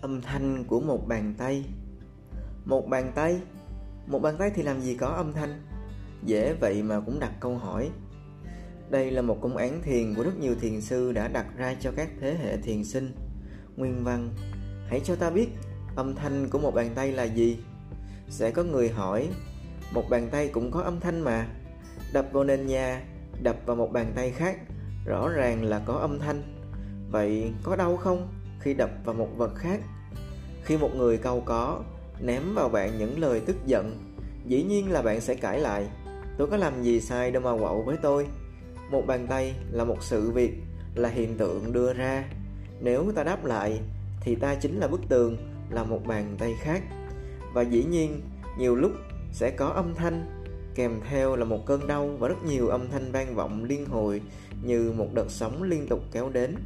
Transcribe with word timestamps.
âm 0.00 0.20
thanh 0.20 0.64
của 0.64 0.80
một 0.80 1.08
bàn 1.08 1.34
tay. 1.38 1.64
Một 2.64 2.88
bàn 2.88 3.12
tay? 3.14 3.40
Một 4.06 4.18
bàn 4.18 4.36
tay 4.38 4.50
thì 4.54 4.62
làm 4.62 4.80
gì 4.80 4.94
có 4.94 5.06
âm 5.06 5.32
thanh? 5.32 5.62
Dễ 6.24 6.54
vậy 6.60 6.82
mà 6.82 7.00
cũng 7.00 7.20
đặt 7.20 7.32
câu 7.40 7.58
hỏi. 7.58 7.90
Đây 8.90 9.10
là 9.10 9.22
một 9.22 9.38
công 9.40 9.56
án 9.56 9.82
thiền 9.82 10.14
của 10.14 10.22
rất 10.22 10.38
nhiều 10.38 10.54
thiền 10.60 10.80
sư 10.80 11.12
đã 11.12 11.28
đặt 11.28 11.46
ra 11.56 11.74
cho 11.80 11.92
các 11.96 12.08
thế 12.20 12.36
hệ 12.42 12.56
thiền 12.56 12.84
sinh. 12.84 13.14
Nguyên 13.76 14.04
văn, 14.04 14.28
hãy 14.88 15.00
cho 15.04 15.16
ta 15.16 15.30
biết 15.30 15.48
âm 15.96 16.14
thanh 16.14 16.48
của 16.50 16.58
một 16.58 16.74
bàn 16.74 16.90
tay 16.94 17.12
là 17.12 17.24
gì. 17.24 17.58
Sẽ 18.28 18.50
có 18.50 18.62
người 18.62 18.88
hỏi, 18.88 19.28
một 19.92 20.04
bàn 20.10 20.28
tay 20.30 20.48
cũng 20.48 20.70
có 20.70 20.80
âm 20.80 21.00
thanh 21.00 21.20
mà. 21.20 21.48
Đập 22.12 22.26
vào 22.32 22.44
nền 22.44 22.66
nhà, 22.66 23.02
đập 23.42 23.56
vào 23.66 23.76
một 23.76 23.92
bàn 23.92 24.12
tay 24.14 24.30
khác, 24.30 24.56
rõ 25.06 25.28
ràng 25.28 25.64
là 25.64 25.78
có 25.78 25.94
âm 25.94 26.18
thanh. 26.18 26.42
Vậy 27.10 27.52
có 27.62 27.76
đau 27.76 27.96
không? 27.96 28.28
Khi 28.66 28.74
đập 28.74 28.90
vào 29.04 29.14
một 29.14 29.28
vật 29.36 29.54
khác. 29.56 29.80
Khi 30.62 30.76
một 30.76 30.90
người 30.96 31.18
câu 31.18 31.42
có, 31.44 31.82
ném 32.20 32.42
vào 32.54 32.68
bạn 32.68 32.98
những 32.98 33.20
lời 33.20 33.40
tức 33.46 33.56
giận, 33.66 33.98
dĩ 34.46 34.62
nhiên 34.62 34.92
là 34.92 35.02
bạn 35.02 35.20
sẽ 35.20 35.34
cãi 35.34 35.60
lại. 35.60 35.86
Tôi 36.38 36.46
có 36.46 36.56
làm 36.56 36.82
gì 36.82 37.00
sai 37.00 37.30
đâu 37.30 37.42
mà 37.42 37.58
quậu 37.58 37.82
với 37.82 37.96
tôi? 38.02 38.26
Một 38.90 39.02
bàn 39.06 39.26
tay 39.26 39.54
là 39.70 39.84
một 39.84 40.02
sự 40.02 40.30
việc, 40.30 40.52
là 40.94 41.08
hiện 41.08 41.36
tượng 41.38 41.72
đưa 41.72 41.92
ra. 41.92 42.24
Nếu 42.80 43.12
ta 43.14 43.24
đáp 43.24 43.44
lại, 43.44 43.80
thì 44.20 44.34
ta 44.34 44.54
chính 44.54 44.78
là 44.78 44.88
bức 44.88 45.00
tường, 45.08 45.36
là 45.70 45.84
một 45.84 46.00
bàn 46.06 46.36
tay 46.38 46.54
khác. 46.60 46.82
Và 47.52 47.62
dĩ 47.62 47.84
nhiên, 47.84 48.20
nhiều 48.58 48.76
lúc 48.76 48.92
sẽ 49.32 49.50
có 49.50 49.66
âm 49.66 49.94
thanh, 49.94 50.44
kèm 50.74 51.00
theo 51.10 51.36
là 51.36 51.44
một 51.44 51.66
cơn 51.66 51.86
đau 51.86 52.08
và 52.18 52.28
rất 52.28 52.44
nhiều 52.44 52.68
âm 52.68 52.90
thanh 52.90 53.12
vang 53.12 53.34
vọng 53.34 53.64
liên 53.64 53.86
hồi 53.86 54.20
như 54.62 54.92
một 54.96 55.08
đợt 55.14 55.26
sóng 55.28 55.62
liên 55.62 55.86
tục 55.88 56.00
kéo 56.12 56.28
đến 56.28 56.56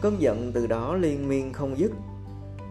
cơn 0.00 0.20
giận 0.20 0.50
từ 0.54 0.66
đó 0.66 0.94
liên 0.94 1.28
miên 1.28 1.52
không 1.52 1.78
dứt. 1.78 1.90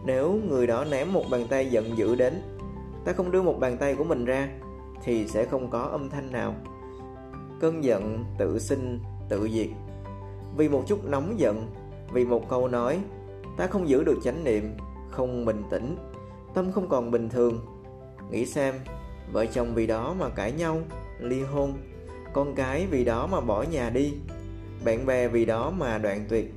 Nếu 0.05 0.39
người 0.49 0.67
đó 0.67 0.85
ném 0.85 1.13
một 1.13 1.23
bàn 1.31 1.47
tay 1.49 1.69
giận 1.69 1.97
dữ 1.97 2.15
đến, 2.15 2.41
ta 3.05 3.13
không 3.13 3.31
đưa 3.31 3.41
một 3.41 3.59
bàn 3.59 3.77
tay 3.77 3.95
của 3.95 4.03
mình 4.03 4.25
ra, 4.25 4.49
thì 5.03 5.27
sẽ 5.27 5.45
không 5.45 5.69
có 5.69 5.81
âm 5.81 6.09
thanh 6.09 6.31
nào. 6.31 6.55
Cơn 7.59 7.83
giận 7.83 8.25
tự 8.37 8.59
sinh, 8.59 8.99
tự 9.29 9.49
diệt. 9.49 9.69
Vì 10.57 10.69
một 10.69 10.83
chút 10.87 11.05
nóng 11.05 11.39
giận, 11.39 11.67
vì 12.13 12.25
một 12.25 12.49
câu 12.49 12.67
nói, 12.67 12.99
ta 13.57 13.67
không 13.67 13.89
giữ 13.89 14.03
được 14.03 14.19
chánh 14.23 14.43
niệm, 14.43 14.73
không 15.09 15.45
bình 15.45 15.63
tĩnh, 15.69 15.95
tâm 16.53 16.71
không 16.71 16.89
còn 16.89 17.11
bình 17.11 17.29
thường. 17.29 17.59
Nghĩ 18.31 18.45
xem, 18.45 18.75
vợ 19.31 19.45
chồng 19.45 19.73
vì 19.73 19.87
đó 19.87 20.15
mà 20.19 20.29
cãi 20.29 20.51
nhau, 20.51 20.81
ly 21.19 21.41
hôn, 21.41 21.73
con 22.33 22.55
cái 22.55 22.87
vì 22.91 23.05
đó 23.05 23.27
mà 23.27 23.41
bỏ 23.41 23.65
nhà 23.71 23.89
đi, 23.89 24.13
bạn 24.85 25.05
bè 25.05 25.27
vì 25.27 25.45
đó 25.45 25.71
mà 25.77 25.97
đoạn 25.97 26.25
tuyệt 26.29 26.53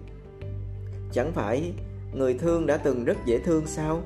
chẳng 1.12 1.32
phải 1.32 1.72
người 2.14 2.34
thương 2.34 2.66
đã 2.66 2.77
từng 2.77 3.05
rất 3.05 3.16
dễ 3.27 3.38
thương 3.38 3.66
sao? 3.66 4.02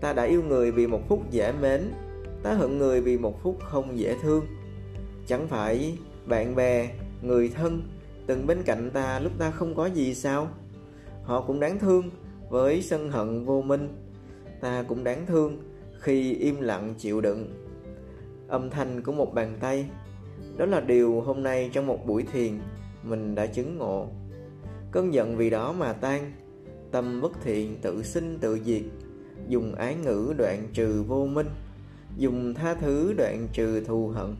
Ta 0.00 0.12
đã 0.12 0.22
yêu 0.22 0.42
người 0.42 0.72
vì 0.72 0.86
một 0.86 1.00
phút 1.08 1.30
dễ 1.30 1.52
mến, 1.52 1.92
ta 2.42 2.52
hận 2.52 2.78
người 2.78 3.00
vì 3.00 3.18
một 3.18 3.42
phút 3.42 3.60
không 3.60 3.98
dễ 3.98 4.16
thương. 4.22 4.46
Chẳng 5.26 5.48
phải 5.48 5.98
bạn 6.26 6.54
bè, 6.54 6.90
người 7.22 7.48
thân, 7.48 7.82
từng 8.26 8.46
bên 8.46 8.62
cạnh 8.62 8.90
ta 8.90 9.20
lúc 9.20 9.32
ta 9.38 9.50
không 9.50 9.74
có 9.74 9.86
gì 9.86 10.14
sao? 10.14 10.48
Họ 11.22 11.40
cũng 11.40 11.60
đáng 11.60 11.78
thương 11.78 12.10
với 12.50 12.82
sân 12.82 13.10
hận 13.10 13.44
vô 13.44 13.62
minh. 13.62 13.88
Ta 14.60 14.84
cũng 14.88 15.04
đáng 15.04 15.26
thương 15.26 15.58
khi 16.00 16.34
im 16.34 16.60
lặng 16.60 16.94
chịu 16.98 17.20
đựng. 17.20 17.48
Âm 18.48 18.70
thanh 18.70 19.02
của 19.02 19.12
một 19.12 19.34
bàn 19.34 19.56
tay, 19.60 19.86
đó 20.56 20.66
là 20.66 20.80
điều 20.80 21.20
hôm 21.20 21.42
nay 21.42 21.70
trong 21.72 21.86
một 21.86 22.06
buổi 22.06 22.22
thiền 22.32 22.58
mình 23.02 23.34
đã 23.34 23.46
chứng 23.46 23.78
ngộ 23.78 24.08
cơn 24.96 25.14
giận 25.14 25.36
vì 25.36 25.50
đó 25.50 25.72
mà 25.72 25.92
tan. 25.92 26.32
Tâm 26.90 27.20
bất 27.20 27.32
thiện, 27.42 27.76
tự 27.82 28.02
sinh, 28.02 28.38
tự 28.40 28.58
diệt. 28.64 28.82
Dùng 29.48 29.74
ái 29.74 29.94
ngữ 29.94 30.34
đoạn 30.38 30.68
trừ 30.72 31.02
vô 31.02 31.26
minh. 31.26 31.46
Dùng 32.16 32.54
tha 32.54 32.74
thứ 32.74 33.12
đoạn 33.12 33.48
trừ 33.52 33.84
thù 33.84 34.08
hận. 34.08 34.36